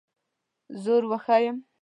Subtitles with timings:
[0.83, 1.57] زور وښیم.